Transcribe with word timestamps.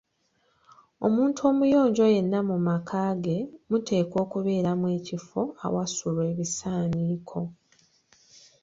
Omuntu 1.05 1.39
omuyonjo 1.51 2.05
yenna 2.13 2.39
mu 2.49 2.57
maka 2.67 3.01
ge 3.23 3.37
muteekwa 3.69 4.17
okubeeramu 4.25 4.85
ekifo 4.97 5.41
awasuulwa 5.65 6.23
ebisaaniiko. 6.31 7.39